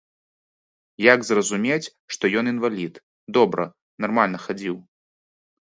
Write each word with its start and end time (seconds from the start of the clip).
Як 1.13 1.19
зразумець, 1.29 1.91
што 2.17 2.23
ён 2.43 2.51
інвалід, 2.53 2.95
добра, 3.39 3.71
нармальна 4.07 4.37
хадзіў. 4.51 4.75